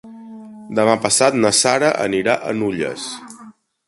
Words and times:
Demà 0.77 0.95
passat 1.03 1.37
na 1.41 1.51
Sara 1.57 1.91
anirà 2.05 2.35
a 2.39 2.55
Nulles. 2.63 3.05